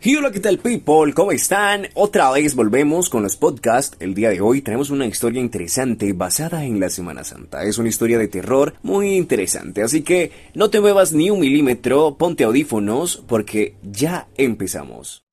Y 0.00 0.14
hola, 0.14 0.30
¿qué 0.30 0.38
tal 0.38 0.58
people? 0.58 1.12
¿Cómo 1.12 1.32
están? 1.32 1.88
Otra 1.94 2.30
vez 2.30 2.54
volvemos 2.54 3.10
con 3.10 3.24
los 3.24 3.36
podcasts. 3.36 3.96
El 3.98 4.14
día 4.14 4.30
de 4.30 4.40
hoy 4.40 4.62
tenemos 4.62 4.90
una 4.90 5.06
historia 5.06 5.40
interesante 5.40 6.12
basada 6.12 6.64
en 6.64 6.78
la 6.78 6.88
Semana 6.88 7.24
Santa. 7.24 7.64
Es 7.64 7.78
una 7.78 7.88
historia 7.88 8.16
de 8.16 8.28
terror 8.28 8.74
muy 8.84 9.16
interesante, 9.16 9.82
así 9.82 10.02
que 10.02 10.30
no 10.54 10.70
te 10.70 10.80
muevas 10.80 11.12
ni 11.12 11.30
un 11.30 11.40
milímetro, 11.40 12.16
ponte 12.16 12.44
audífonos 12.44 13.24
porque 13.26 13.74
ya 13.82 14.28
empezamos. 14.36 15.24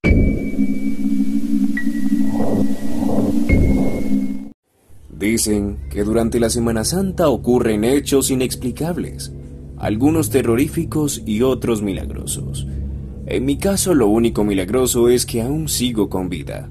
Dicen 5.11 5.77
que 5.91 6.03
durante 6.03 6.39
la 6.39 6.49
Semana 6.49 6.83
Santa 6.85 7.29
ocurren 7.29 7.83
hechos 7.83 8.31
inexplicables, 8.31 9.31
algunos 9.77 10.31
terroríficos 10.31 11.21
y 11.23 11.43
otros 11.43 11.83
milagrosos. 11.83 12.65
En 13.27 13.43
mi 13.43 13.57
caso 13.57 13.95
lo 13.95 14.07
único 14.07 14.43
milagroso 14.43 15.09
es 15.09 15.25
que 15.25 15.41
aún 15.41 15.67
sigo 15.67 16.09
con 16.09 16.29
vida. 16.29 16.69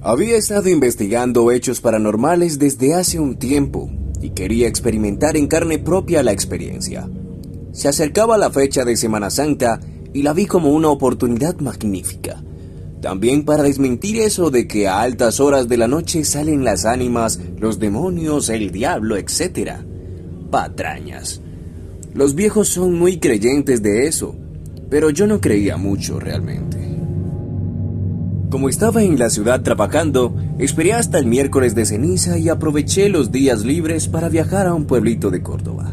Había 0.00 0.36
estado 0.36 0.70
investigando 0.70 1.50
hechos 1.50 1.80
paranormales 1.80 2.58
desde 2.58 2.94
hace 2.94 3.20
un 3.20 3.36
tiempo 3.36 3.90
y 4.22 4.30
quería 4.30 4.66
experimentar 4.66 5.36
en 5.36 5.46
carne 5.46 5.78
propia 5.78 6.22
la 6.22 6.32
experiencia. 6.32 7.08
Se 7.72 7.88
acercaba 7.88 8.38
la 8.38 8.50
fecha 8.50 8.84
de 8.86 8.96
Semana 8.96 9.28
Santa 9.28 9.80
y 10.14 10.22
la 10.22 10.32
vi 10.32 10.46
como 10.46 10.70
una 10.70 10.88
oportunidad 10.88 11.58
magnífica. 11.58 12.42
También 13.02 13.44
para 13.44 13.62
desmentir 13.62 14.20
eso 14.20 14.50
de 14.50 14.66
que 14.66 14.88
a 14.88 15.02
altas 15.02 15.38
horas 15.38 15.68
de 15.68 15.76
la 15.76 15.88
noche 15.88 16.24
salen 16.24 16.64
las 16.64 16.86
ánimas, 16.86 17.38
los 17.58 17.78
demonios, 17.78 18.48
el 18.48 18.70
diablo, 18.70 19.18
etc. 19.18 19.72
Patrañas. 20.50 21.42
Los 22.14 22.34
viejos 22.34 22.68
son 22.68 22.94
muy 22.94 23.18
creyentes 23.18 23.82
de 23.82 24.06
eso 24.06 24.34
pero 24.94 25.10
yo 25.10 25.26
no 25.26 25.40
creía 25.40 25.76
mucho 25.76 26.20
realmente. 26.20 26.78
Como 28.48 28.68
estaba 28.68 29.02
en 29.02 29.18
la 29.18 29.28
ciudad 29.28 29.60
trabajando, 29.62 30.36
esperé 30.60 30.92
hasta 30.92 31.18
el 31.18 31.26
miércoles 31.26 31.74
de 31.74 31.84
ceniza 31.84 32.38
y 32.38 32.48
aproveché 32.48 33.08
los 33.08 33.32
días 33.32 33.64
libres 33.64 34.06
para 34.06 34.28
viajar 34.28 34.68
a 34.68 34.74
un 34.74 34.84
pueblito 34.84 35.32
de 35.32 35.42
Córdoba. 35.42 35.92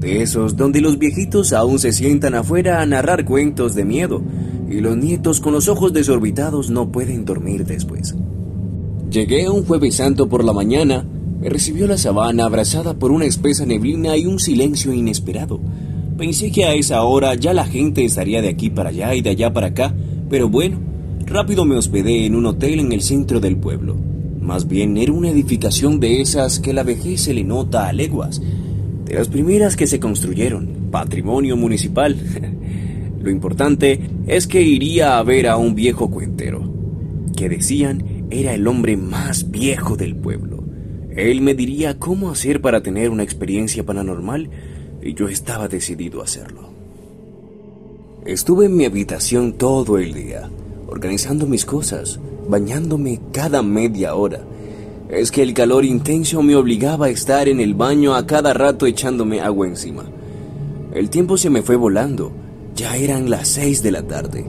De 0.00 0.22
esos 0.22 0.56
donde 0.56 0.80
los 0.80 0.98
viejitos 0.98 1.52
aún 1.52 1.78
se 1.78 1.92
sientan 1.92 2.34
afuera 2.34 2.80
a 2.80 2.86
narrar 2.86 3.26
cuentos 3.26 3.74
de 3.74 3.84
miedo 3.84 4.22
y 4.70 4.80
los 4.80 4.96
nietos 4.96 5.42
con 5.42 5.52
los 5.52 5.68
ojos 5.68 5.92
desorbitados 5.92 6.70
no 6.70 6.90
pueden 6.90 7.26
dormir 7.26 7.66
después. 7.66 8.14
Llegué 9.10 9.50
un 9.50 9.66
jueves 9.66 9.96
santo 9.96 10.26
por 10.26 10.42
la 10.42 10.54
mañana, 10.54 11.04
me 11.38 11.50
recibió 11.50 11.86
la 11.86 11.98
sabana 11.98 12.46
abrazada 12.46 12.94
por 12.94 13.10
una 13.10 13.26
espesa 13.26 13.66
neblina 13.66 14.16
y 14.16 14.24
un 14.24 14.38
silencio 14.38 14.94
inesperado. 14.94 15.60
Pensé 16.18 16.50
que 16.50 16.64
a 16.64 16.74
esa 16.74 17.04
hora 17.04 17.36
ya 17.36 17.54
la 17.54 17.64
gente 17.64 18.04
estaría 18.04 18.42
de 18.42 18.48
aquí 18.48 18.70
para 18.70 18.88
allá 18.88 19.14
y 19.14 19.22
de 19.22 19.30
allá 19.30 19.52
para 19.52 19.68
acá, 19.68 19.94
pero 20.28 20.48
bueno, 20.48 20.80
rápido 21.24 21.64
me 21.64 21.76
hospedé 21.76 22.26
en 22.26 22.34
un 22.34 22.44
hotel 22.46 22.80
en 22.80 22.90
el 22.90 23.02
centro 23.02 23.38
del 23.38 23.56
pueblo. 23.56 23.96
Más 24.40 24.66
bien 24.66 24.96
era 24.96 25.12
una 25.12 25.30
edificación 25.30 26.00
de 26.00 26.20
esas 26.20 26.58
que 26.58 26.72
la 26.72 26.82
vejez 26.82 27.20
se 27.20 27.34
le 27.34 27.44
nota 27.44 27.86
a 27.86 27.92
leguas, 27.92 28.42
de 29.04 29.14
las 29.14 29.28
primeras 29.28 29.76
que 29.76 29.86
se 29.86 30.00
construyeron, 30.00 30.88
patrimonio 30.90 31.56
municipal. 31.56 32.16
Lo 33.22 33.30
importante 33.30 34.00
es 34.26 34.48
que 34.48 34.60
iría 34.60 35.18
a 35.18 35.22
ver 35.22 35.46
a 35.46 35.56
un 35.56 35.76
viejo 35.76 36.10
cuentero, 36.10 36.68
que 37.36 37.48
decían 37.48 38.26
era 38.28 38.54
el 38.54 38.66
hombre 38.66 38.96
más 38.96 39.52
viejo 39.52 39.96
del 39.96 40.16
pueblo. 40.16 40.64
Él 41.14 41.42
me 41.42 41.54
diría 41.54 41.96
cómo 42.00 42.28
hacer 42.30 42.60
para 42.60 42.82
tener 42.82 43.10
una 43.10 43.22
experiencia 43.22 43.86
paranormal 43.86 44.50
y 45.02 45.14
yo 45.14 45.28
estaba 45.28 45.68
decidido 45.68 46.20
a 46.20 46.24
hacerlo. 46.24 46.68
Estuve 48.24 48.66
en 48.66 48.76
mi 48.76 48.84
habitación 48.84 49.54
todo 49.54 49.98
el 49.98 50.12
día, 50.12 50.50
organizando 50.86 51.46
mis 51.46 51.64
cosas, 51.64 52.18
bañándome 52.48 53.20
cada 53.32 53.62
media 53.62 54.14
hora. 54.14 54.40
Es 55.08 55.30
que 55.30 55.42
el 55.42 55.54
calor 55.54 55.84
intenso 55.84 56.42
me 56.42 56.56
obligaba 56.56 57.06
a 57.06 57.10
estar 57.10 57.48
en 57.48 57.60
el 57.60 57.74
baño 57.74 58.14
a 58.14 58.26
cada 58.26 58.52
rato 58.52 58.86
echándome 58.86 59.40
agua 59.40 59.66
encima. 59.66 60.04
El 60.92 61.10
tiempo 61.10 61.36
se 61.36 61.48
me 61.48 61.62
fue 61.62 61.76
volando, 61.76 62.32
ya 62.74 62.96
eran 62.96 63.30
las 63.30 63.48
seis 63.48 63.82
de 63.82 63.92
la 63.92 64.02
tarde, 64.02 64.44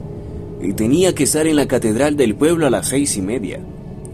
y 0.60 0.72
tenía 0.72 1.14
que 1.14 1.24
estar 1.24 1.46
en 1.46 1.56
la 1.56 1.68
catedral 1.68 2.16
del 2.16 2.34
pueblo 2.34 2.66
a 2.66 2.70
las 2.70 2.88
seis 2.88 3.16
y 3.16 3.22
media. 3.22 3.60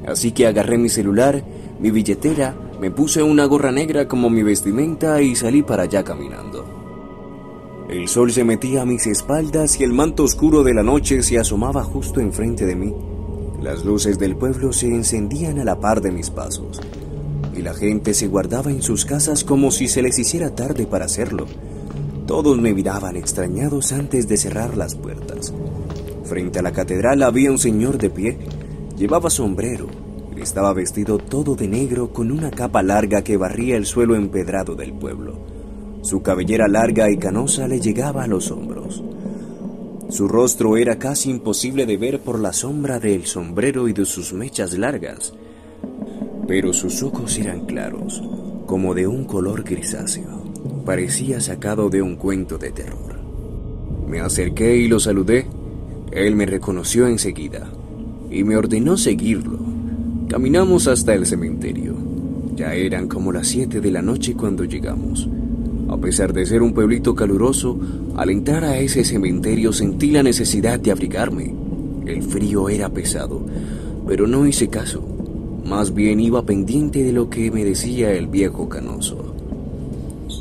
Así 0.06 0.32
que 0.32 0.46
agarré 0.46 0.78
mi 0.78 0.88
celular, 0.88 1.42
mi 1.80 1.90
billetera, 1.90 2.54
me 2.80 2.90
puse 2.90 3.22
una 3.22 3.46
gorra 3.46 3.72
negra 3.72 4.06
como 4.06 4.28
mi 4.28 4.42
vestimenta 4.42 5.22
y 5.22 5.34
salí 5.34 5.62
para 5.62 5.84
allá 5.84 6.04
caminando. 6.04 6.64
El 7.88 8.08
sol 8.08 8.32
se 8.32 8.44
metía 8.44 8.82
a 8.82 8.86
mis 8.86 9.06
espaldas 9.06 9.80
y 9.80 9.84
el 9.84 9.92
manto 9.92 10.24
oscuro 10.24 10.62
de 10.62 10.74
la 10.74 10.82
noche 10.82 11.22
se 11.22 11.38
asomaba 11.38 11.84
justo 11.84 12.20
enfrente 12.20 12.66
de 12.66 12.74
mí. 12.74 12.92
Las 13.62 13.84
luces 13.84 14.18
del 14.18 14.36
pueblo 14.36 14.72
se 14.72 14.88
encendían 14.88 15.58
a 15.58 15.64
la 15.64 15.80
par 15.80 16.00
de 16.00 16.10
mis 16.10 16.30
pasos, 16.30 16.80
y 17.56 17.62
la 17.62 17.72
gente 17.72 18.12
se 18.12 18.28
guardaba 18.28 18.70
en 18.70 18.82
sus 18.82 19.04
casas 19.04 19.44
como 19.44 19.70
si 19.70 19.88
se 19.88 20.02
les 20.02 20.18
hiciera 20.18 20.54
tarde 20.54 20.86
para 20.86 21.06
hacerlo. 21.06 21.46
Todos 22.26 22.58
me 22.58 22.74
miraban 22.74 23.16
extrañados 23.16 23.92
antes 23.92 24.28
de 24.28 24.36
cerrar 24.36 24.76
las 24.76 24.96
puertas. 24.96 25.54
Frente 26.24 26.58
a 26.58 26.62
la 26.62 26.72
catedral 26.72 27.22
había 27.22 27.52
un 27.52 27.58
señor 27.58 27.98
de 27.98 28.10
pie. 28.10 28.38
Llevaba 28.98 29.30
sombrero, 29.30 29.86
estaba 30.40 30.72
vestido 30.72 31.18
todo 31.18 31.54
de 31.54 31.68
negro 31.68 32.12
con 32.12 32.30
una 32.30 32.50
capa 32.50 32.82
larga 32.82 33.22
que 33.22 33.36
barría 33.36 33.76
el 33.76 33.86
suelo 33.86 34.16
empedrado 34.16 34.74
del 34.74 34.92
pueblo. 34.92 35.34
Su 36.02 36.22
cabellera 36.22 36.68
larga 36.68 37.10
y 37.10 37.16
canosa 37.16 37.66
le 37.66 37.80
llegaba 37.80 38.24
a 38.24 38.26
los 38.26 38.50
hombros. 38.50 39.02
Su 40.08 40.28
rostro 40.28 40.76
era 40.76 40.98
casi 40.98 41.30
imposible 41.30 41.84
de 41.84 41.96
ver 41.96 42.20
por 42.20 42.38
la 42.38 42.52
sombra 42.52 43.00
del 43.00 43.26
sombrero 43.26 43.88
y 43.88 43.92
de 43.92 44.04
sus 44.04 44.32
mechas 44.32 44.78
largas, 44.78 45.32
pero 46.46 46.72
sus 46.72 47.02
ojos 47.02 47.36
eran 47.38 47.66
claros, 47.66 48.22
como 48.66 48.94
de 48.94 49.08
un 49.08 49.24
color 49.24 49.64
grisáceo. 49.64 50.44
Parecía 50.84 51.40
sacado 51.40 51.90
de 51.90 52.02
un 52.02 52.14
cuento 52.14 52.56
de 52.56 52.70
terror. 52.70 53.16
Me 54.06 54.20
acerqué 54.20 54.76
y 54.76 54.86
lo 54.86 55.00
saludé. 55.00 55.46
Él 56.12 56.36
me 56.36 56.46
reconoció 56.46 57.08
enseguida 57.08 57.68
y 58.30 58.44
me 58.44 58.56
ordenó 58.56 58.96
seguirlo. 58.96 59.65
Caminamos 60.28 60.88
hasta 60.88 61.14
el 61.14 61.24
cementerio. 61.24 61.94
Ya 62.56 62.74
eran 62.74 63.06
como 63.06 63.32
las 63.32 63.46
siete 63.46 63.80
de 63.80 63.90
la 63.92 64.02
noche 64.02 64.34
cuando 64.34 64.64
llegamos. 64.64 65.28
A 65.88 65.96
pesar 65.98 66.32
de 66.32 66.44
ser 66.44 66.62
un 66.62 66.72
pueblito 66.72 67.14
caluroso, 67.14 67.78
al 68.16 68.30
entrar 68.30 68.64
a 68.64 68.78
ese 68.78 69.04
cementerio 69.04 69.72
sentí 69.72 70.10
la 70.10 70.24
necesidad 70.24 70.80
de 70.80 70.90
abrigarme. 70.90 71.54
El 72.06 72.24
frío 72.24 72.68
era 72.68 72.88
pesado, 72.88 73.40
pero 74.06 74.26
no 74.26 74.46
hice 74.46 74.68
caso. 74.68 75.02
Más 75.64 75.94
bien 75.94 76.18
iba 76.18 76.42
pendiente 76.42 77.04
de 77.04 77.12
lo 77.12 77.30
que 77.30 77.50
me 77.52 77.64
decía 77.64 78.12
el 78.12 78.26
viejo 78.26 78.68
canoso. 78.68 79.32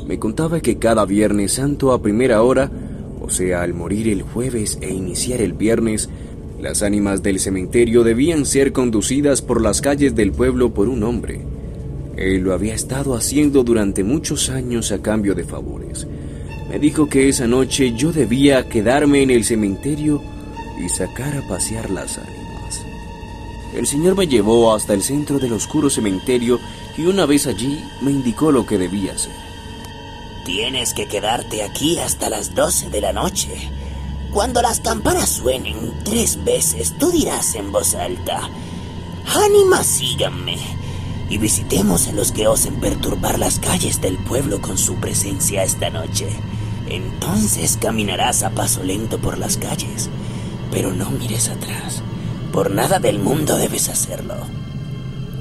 Me 0.08 0.18
contaba 0.18 0.60
que 0.60 0.78
cada 0.78 1.04
Viernes 1.04 1.52
Santo 1.52 1.92
a 1.92 2.02
primera 2.02 2.42
hora, 2.42 2.70
o 3.20 3.30
sea, 3.30 3.62
al 3.62 3.72
morir 3.74 4.08
el 4.08 4.22
jueves 4.22 4.78
e 4.80 4.92
iniciar 4.92 5.40
el 5.40 5.52
viernes, 5.52 6.08
las 6.60 6.82
ánimas 6.82 7.22
del 7.22 7.38
cementerio 7.38 8.02
debían 8.02 8.46
ser 8.46 8.72
conducidas 8.72 9.42
por 9.42 9.60
las 9.60 9.80
calles 9.80 10.14
del 10.14 10.32
pueblo 10.32 10.72
por 10.72 10.88
un 10.88 11.02
hombre. 11.02 11.40
Él 12.16 12.42
lo 12.42 12.54
había 12.54 12.74
estado 12.74 13.14
haciendo 13.14 13.62
durante 13.62 14.02
muchos 14.02 14.48
años 14.48 14.90
a 14.90 15.02
cambio 15.02 15.34
de 15.34 15.44
favores. 15.44 16.06
Me 16.68 16.78
dijo 16.78 17.08
que 17.08 17.28
esa 17.28 17.46
noche 17.46 17.92
yo 17.94 18.10
debía 18.10 18.68
quedarme 18.68 19.22
en 19.22 19.30
el 19.30 19.44
cementerio 19.44 20.22
y 20.82 20.88
sacar 20.88 21.36
a 21.36 21.46
pasear 21.46 21.90
las 21.90 22.18
ánimas. 22.18 22.82
El 23.74 23.86
señor 23.86 24.16
me 24.16 24.26
llevó 24.26 24.74
hasta 24.74 24.94
el 24.94 25.02
centro 25.02 25.38
del 25.38 25.52
oscuro 25.52 25.90
cementerio 25.90 26.58
y 26.96 27.02
una 27.02 27.26
vez 27.26 27.46
allí 27.46 27.78
me 28.00 28.10
indicó 28.10 28.50
lo 28.50 28.64
que 28.64 28.78
debía 28.78 29.12
hacer. 29.12 29.32
Tienes 30.46 30.94
que 30.94 31.06
quedarte 31.06 31.62
aquí 31.62 31.98
hasta 31.98 32.30
las 32.30 32.54
12 32.54 32.88
de 32.88 33.00
la 33.00 33.12
noche. 33.12 33.50
Cuando 34.32 34.60
las 34.60 34.80
campanas 34.80 35.30
suenen 35.30 35.94
tres 36.04 36.44
veces, 36.44 36.94
tú 36.98 37.10
dirás 37.10 37.54
en 37.54 37.72
voz 37.72 37.94
alta, 37.94 38.50
Ánima, 39.34 39.82
síganme, 39.82 40.56
y 41.28 41.38
visitemos 41.38 42.08
a 42.08 42.12
los 42.12 42.32
que 42.32 42.46
osen 42.46 42.76
perturbar 42.76 43.38
las 43.38 43.58
calles 43.58 44.00
del 44.00 44.16
pueblo 44.18 44.60
con 44.60 44.78
su 44.78 44.94
presencia 44.96 45.64
esta 45.64 45.90
noche. 45.90 46.28
Entonces 46.88 47.76
caminarás 47.80 48.42
a 48.44 48.50
paso 48.50 48.82
lento 48.82 49.18
por 49.18 49.36
las 49.38 49.56
calles, 49.56 50.08
pero 50.70 50.92
no 50.92 51.10
mires 51.10 51.48
atrás. 51.48 52.02
Por 52.52 52.70
nada 52.70 52.98
del 52.98 53.18
mundo 53.18 53.56
debes 53.56 53.88
hacerlo. 53.88 54.34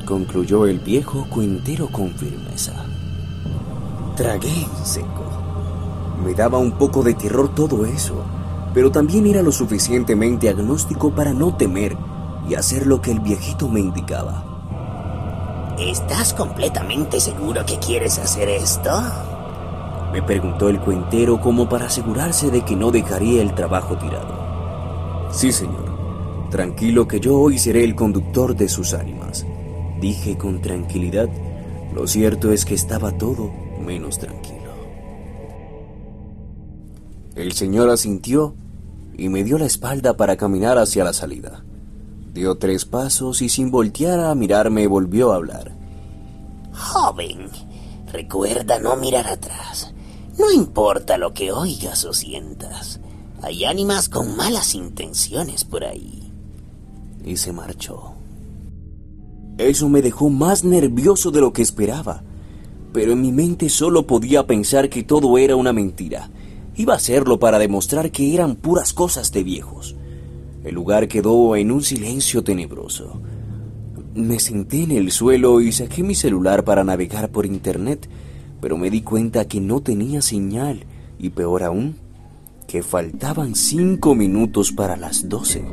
Concluyó 0.05 0.65
el 0.65 0.79
viejo 0.79 1.27
cuentero 1.29 1.87
con 1.89 2.15
firmeza. 2.15 2.85
Tragué 4.15 4.67
seco. 4.83 5.25
Me 6.23 6.33
daba 6.33 6.57
un 6.57 6.71
poco 6.77 7.03
de 7.03 7.13
terror 7.13 7.53
todo 7.53 7.85
eso 7.85 8.25
pero 8.75 8.91
también 8.91 9.25
era 9.25 9.41
lo 9.41 9.53
suficientemente 9.53 10.49
agnóstico 10.49 11.15
para 11.15 11.33
no 11.33 11.55
temer 11.55 11.95
y 12.47 12.55
hacer 12.55 12.85
lo 12.85 13.01
que 13.01 13.09
el 13.09 13.21
viejito 13.21 13.69
me 13.69 13.79
indicaba. 13.79 15.75
¿Estás 15.79 16.33
completamente 16.33 17.21
seguro 17.21 17.65
que 17.65 17.79
quieres 17.79 18.19
hacer 18.19 18.49
esto? 18.49 18.91
Me 20.11 20.21
preguntó 20.21 20.67
el 20.67 20.81
cuentero 20.81 21.39
como 21.39 21.69
para 21.69 21.85
asegurarse 21.85 22.51
de 22.51 22.65
que 22.65 22.75
no 22.75 22.91
dejaría 22.91 23.41
el 23.41 23.55
trabajo 23.55 23.97
tirado. 23.97 25.29
Sí, 25.31 25.53
señor. 25.53 26.49
Tranquilo 26.51 27.07
que 27.07 27.21
yo 27.21 27.39
hoy 27.39 27.57
seré 27.57 27.85
el 27.85 27.95
conductor 27.95 28.57
de 28.57 28.67
sus 28.67 28.93
ánimas, 28.93 29.45
dije 30.01 30.37
con 30.37 30.61
tranquilidad. 30.61 31.29
Lo 31.93 32.07
cierto 32.07 32.51
es 32.51 32.65
que 32.65 32.75
estaba 32.75 33.11
todo 33.13 33.51
menos 33.79 34.19
tranquilo. 34.19 34.55
El 37.35 37.53
señor 37.53 37.89
asintió 37.89 38.53
y 39.17 39.29
me 39.29 39.43
dio 39.43 39.57
la 39.57 39.65
espalda 39.65 40.17
para 40.17 40.37
caminar 40.37 40.77
hacia 40.77 41.03
la 41.03 41.13
salida. 41.13 41.63
Dio 42.33 42.55
tres 42.55 42.85
pasos 42.85 43.41
y 43.41 43.49
sin 43.49 43.71
voltear 43.71 44.19
a 44.19 44.35
mirarme 44.35 44.87
volvió 44.87 45.31
a 45.31 45.37
hablar. 45.37 45.71
Joven, 46.73 47.49
recuerda 48.11 48.79
no 48.79 48.95
mirar 48.97 49.27
atrás. 49.27 49.93
No 50.37 50.51
importa 50.51 51.17
lo 51.17 51.33
que 51.33 51.51
oigas 51.51 52.03
o 52.03 52.13
sientas. 52.13 52.99
Hay 53.41 53.63
ánimas 53.63 54.09
con 54.09 54.35
malas 54.35 54.75
intenciones 54.75 55.63
por 55.63 55.85
ahí. 55.85 56.31
Y 57.23 57.37
se 57.37 57.53
marchó. 57.53 58.15
Eso 59.57 59.87
me 59.87 60.01
dejó 60.01 60.29
más 60.29 60.65
nervioso 60.65 61.31
de 61.31 61.39
lo 61.39 61.53
que 61.53 61.61
esperaba, 61.61 62.23
pero 62.91 63.13
en 63.13 63.21
mi 63.21 63.31
mente 63.31 63.69
solo 63.69 64.05
podía 64.05 64.45
pensar 64.45 64.89
que 64.89 65.03
todo 65.03 65.37
era 65.37 65.55
una 65.55 65.71
mentira. 65.71 66.29
Iba 66.77 66.93
a 66.93 66.97
hacerlo 66.97 67.39
para 67.39 67.57
demostrar 67.57 68.11
que 68.11 68.33
eran 68.33 68.55
puras 68.55 68.91
cosas 68.91 69.31
de 69.31 69.43
viejos. 69.43 69.95
El 70.63 70.75
lugar 70.75 71.07
quedó 71.07 71.55
en 71.55 71.71
un 71.71 71.81
silencio 71.81 72.43
tenebroso. 72.43 73.21
Me 74.13 74.39
senté 74.39 74.83
en 74.83 74.91
el 74.91 75.11
suelo 75.11 75.61
y 75.61 75.71
saqué 75.71 76.03
mi 76.03 76.15
celular 76.15 76.65
para 76.65 76.83
navegar 76.83 77.29
por 77.29 77.45
internet, 77.45 78.09
pero 78.59 78.77
me 78.77 78.89
di 78.89 79.01
cuenta 79.01 79.47
que 79.47 79.61
no 79.61 79.81
tenía 79.81 80.21
señal 80.21 80.85
y 81.17 81.29
peor 81.29 81.63
aún, 81.63 81.95
que 82.67 82.83
faltaban 82.83 83.55
cinco 83.55 84.15
minutos 84.15 84.71
para 84.71 84.97
las 84.97 85.29
doce. 85.29 85.63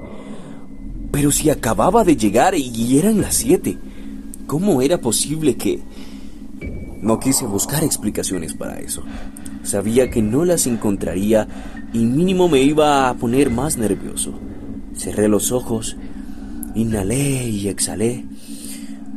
Pero 1.10 1.32
si 1.32 1.50
acababa 1.50 2.04
de 2.04 2.16
llegar 2.16 2.54
y 2.54 2.99
eran 2.99 3.20
las 3.20 3.34
siete, 3.34 3.76
¿cómo 4.46 4.82
era 4.82 5.00
posible 5.00 5.56
que... 5.56 5.81
No 7.00 7.19
quise 7.19 7.44
buscar 7.46 7.82
explicaciones 7.82 8.54
para 8.54 8.78
eso. 8.78 9.02
Sabía 9.62 10.11
que 10.11 10.23
no 10.23 10.44
las 10.44 10.67
encontraría 10.67 11.47
y 11.93 11.99
mínimo 11.99 12.49
me 12.49 12.62
iba 12.62 13.09
a 13.09 13.14
poner 13.14 13.50
más 13.50 13.76
nervioso. 13.76 14.35
Cerré 14.97 15.29
los 15.29 15.53
ojos, 15.53 15.97
inhalé 16.75 17.49
y 17.49 17.69
exhalé 17.69 18.25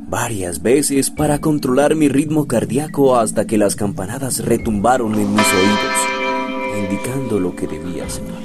varias 0.08 0.62
veces 0.62 1.10
para 1.10 1.40
controlar 1.40 1.96
mi 1.96 2.08
ritmo 2.08 2.48
cardíaco 2.48 3.18
hasta 3.18 3.46
que 3.46 3.58
las 3.58 3.76
campanadas 3.76 4.46
retumbaron 4.46 5.16
en 5.16 5.34
mis 5.34 5.46
oídos, 5.54 6.84
indicando 6.84 7.40
lo 7.40 7.56
que 7.56 7.68
debía 7.68 8.06
hacer. 8.06 8.45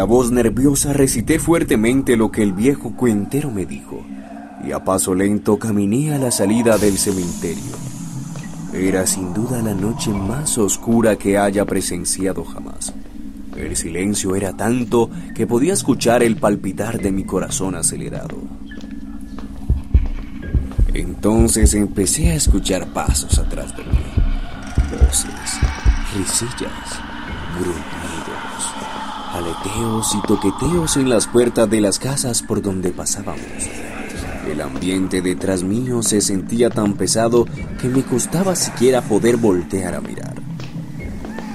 La 0.00 0.06
voz 0.06 0.30
nerviosa 0.32 0.94
recité 0.94 1.38
fuertemente 1.38 2.16
lo 2.16 2.32
que 2.32 2.42
el 2.42 2.54
viejo 2.54 2.96
cuentero 2.96 3.50
me 3.50 3.66
dijo, 3.66 4.02
y 4.66 4.72
a 4.72 4.82
paso 4.82 5.14
lento 5.14 5.58
caminé 5.58 6.14
a 6.14 6.18
la 6.18 6.30
salida 6.30 6.78
del 6.78 6.96
cementerio. 6.96 7.76
Era 8.72 9.06
sin 9.06 9.34
duda 9.34 9.60
la 9.60 9.74
noche 9.74 10.10
más 10.10 10.56
oscura 10.56 11.16
que 11.16 11.36
haya 11.36 11.66
presenciado 11.66 12.46
jamás. 12.46 12.94
El 13.54 13.76
silencio 13.76 14.34
era 14.34 14.54
tanto 14.54 15.10
que 15.34 15.46
podía 15.46 15.74
escuchar 15.74 16.22
el 16.22 16.36
palpitar 16.36 16.98
de 16.98 17.12
mi 17.12 17.24
corazón 17.24 17.74
acelerado. 17.74 18.38
Entonces 20.94 21.74
empecé 21.74 22.30
a 22.30 22.36
escuchar 22.36 22.86
pasos 22.94 23.38
atrás 23.38 23.76
de 23.76 23.84
mí, 23.84 24.06
voces, 24.92 25.58
risillas, 26.16 26.88
gruñidos 27.58 29.09
aleteos 29.32 30.14
y 30.16 30.26
toqueteos 30.26 30.96
en 30.96 31.08
las 31.08 31.26
puertas 31.26 31.70
de 31.70 31.80
las 31.80 31.98
casas 31.98 32.42
por 32.42 32.60
donde 32.60 32.90
pasábamos. 32.90 33.70
El 34.50 34.60
ambiente 34.60 35.22
detrás 35.22 35.62
mío 35.62 36.02
se 36.02 36.20
sentía 36.20 36.70
tan 36.70 36.94
pesado 36.94 37.46
que 37.80 37.88
me 37.88 38.02
costaba 38.02 38.56
siquiera 38.56 39.02
poder 39.02 39.36
voltear 39.36 39.94
a 39.94 40.00
mirar. 40.00 40.34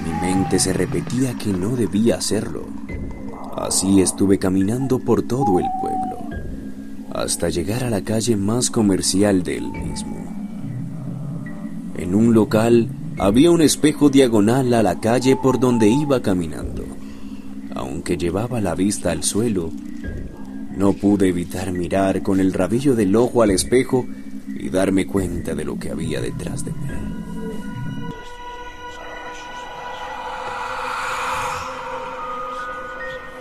Mi 0.06 0.12
mente 0.26 0.58
se 0.58 0.72
repetía 0.72 1.34
que 1.34 1.52
no 1.52 1.76
debía 1.76 2.16
hacerlo. 2.16 2.64
Así 3.56 4.00
estuve 4.00 4.38
caminando 4.38 4.98
por 4.98 5.22
todo 5.22 5.58
el 5.58 5.66
pueblo, 5.80 6.18
hasta 7.12 7.48
llegar 7.48 7.84
a 7.84 7.90
la 7.90 8.02
calle 8.02 8.36
más 8.36 8.70
comercial 8.70 9.42
del 9.42 9.70
mismo. 9.70 10.16
En 11.96 12.14
un 12.14 12.32
local 12.32 12.88
había 13.18 13.50
un 13.50 13.62
espejo 13.62 14.08
diagonal 14.10 14.72
a 14.74 14.82
la 14.82 15.00
calle 15.00 15.36
por 15.36 15.58
donde 15.58 15.88
iba 15.88 16.20
caminando 16.20 16.75
aunque 18.06 18.24
llevaba 18.24 18.60
la 18.60 18.76
vista 18.76 19.10
al 19.10 19.24
suelo, 19.24 19.72
no 20.76 20.92
pude 20.92 21.30
evitar 21.30 21.72
mirar 21.72 22.22
con 22.22 22.38
el 22.38 22.52
rabillo 22.52 22.94
del 22.94 23.16
ojo 23.16 23.42
al 23.42 23.50
espejo 23.50 24.06
y 24.46 24.70
darme 24.70 25.08
cuenta 25.08 25.56
de 25.56 25.64
lo 25.64 25.76
que 25.76 25.90
había 25.90 26.20
detrás 26.20 26.64
de 26.64 26.70
mí. 26.70 26.78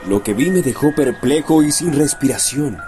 Lo 0.10 0.24
que 0.24 0.34
vi 0.34 0.50
me 0.50 0.64
dejó 0.64 0.96
perplejo 0.96 1.62
y 1.62 1.72
sin 1.72 1.94
respiración. 1.94 2.80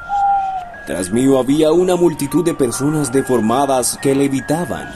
Tras 0.88 1.12
mí 1.12 1.28
había 1.38 1.74
una 1.74 1.96
multitud 1.96 2.44
de 2.44 2.56
personas 2.56 3.12
deformadas 3.12 4.00
que 4.02 4.16
le 4.16 4.26
evitaban. 4.26 4.88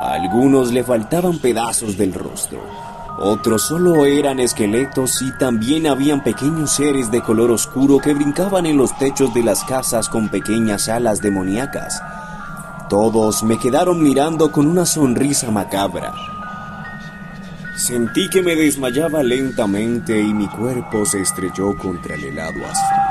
A 0.00 0.12
algunos 0.12 0.70
le 0.70 0.84
faltaban 0.84 1.40
pedazos 1.40 1.98
del 1.98 2.14
rostro 2.14 2.85
otros 3.18 3.62
solo 3.62 4.04
eran 4.04 4.40
esqueletos 4.40 5.22
y 5.22 5.32
también 5.38 5.86
habían 5.86 6.22
pequeños 6.22 6.72
seres 6.72 7.10
de 7.10 7.22
color 7.22 7.50
oscuro 7.50 7.98
que 7.98 8.12
brincaban 8.12 8.66
en 8.66 8.76
los 8.76 8.96
techos 8.98 9.32
de 9.32 9.42
las 9.42 9.64
casas 9.64 10.08
con 10.08 10.28
pequeñas 10.28 10.88
alas 10.88 11.22
demoníacas. 11.22 12.02
Todos 12.90 13.42
me 13.42 13.58
quedaron 13.58 14.02
mirando 14.02 14.52
con 14.52 14.66
una 14.66 14.84
sonrisa 14.84 15.50
macabra. 15.50 16.12
Sentí 17.76 18.28
que 18.28 18.42
me 18.42 18.54
desmayaba 18.54 19.22
lentamente 19.22 20.20
y 20.20 20.32
mi 20.32 20.48
cuerpo 20.48 21.04
se 21.04 21.20
estrelló 21.20 21.76
contra 21.76 22.14
el 22.14 22.24
helado 22.24 22.64
asfalto. 22.64 23.05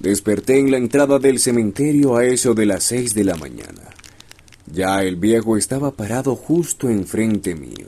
Desperté 0.00 0.58
en 0.58 0.70
la 0.70 0.76
entrada 0.76 1.18
del 1.18 1.38
cementerio 1.38 2.16
a 2.16 2.24
eso 2.24 2.54
de 2.54 2.66
las 2.66 2.84
seis 2.84 3.14
de 3.14 3.24
la 3.24 3.36
mañana. 3.36 3.82
Ya 4.70 5.02
el 5.02 5.16
viejo 5.16 5.56
estaba 5.56 5.90
parado 5.92 6.36
justo 6.36 6.90
enfrente 6.90 7.54
mío. 7.54 7.86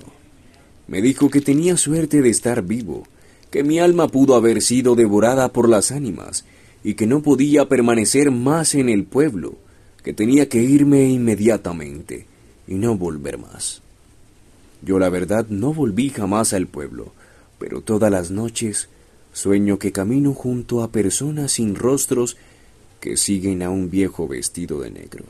Me 0.87 1.03
dijo 1.03 1.29
que 1.29 1.43
tenía 1.43 1.77
suerte 1.77 2.23
de 2.23 2.31
estar 2.31 2.63
vivo, 2.63 3.05
que 3.51 3.63
mi 3.63 3.79
alma 3.79 4.09
pudo 4.09 4.37
haber 4.37 4.63
sido 4.63 4.95
devorada 4.95 5.53
por 5.53 5.69
las 5.69 5.91
ánimas 5.91 6.47
y 6.83 6.95
que 6.95 7.07
no 7.07 7.23
podía 7.23 7.69
permanecer 7.69 8.31
más 8.31 8.75
en 8.75 8.89
el 8.89 9.05
pueblo, 9.05 9.59
que 10.03 10.15
tenía 10.15 10.49
que 10.49 10.63
irme 10.63 11.11
inmediatamente 11.11 12.27
y 12.67 12.77
no 12.77 12.97
volver 12.97 13.37
más. 13.37 13.83
Yo 14.81 14.99
la 14.99 15.11
verdad 15.11 15.47
no 15.51 15.75
volví 15.75 16.09
jamás 16.09 16.55
al 16.55 16.69
pueblo, 16.69 17.13
pero 17.59 17.83
todas 17.83 18.11
las 18.11 18.31
noches 18.31 18.89
Sueño 19.39 19.79
que 19.79 19.93
camino 19.93 20.35
junto 20.35 20.83
a 20.83 20.91
personas 20.91 21.53
sin 21.53 21.77
rostros 21.77 22.37
que 22.99 23.17
siguen 23.17 23.63
a 23.63 23.71
un 23.71 23.89
viejo 23.89 24.27
vestido 24.27 24.81
de 24.81 24.91
negro. 24.91 25.27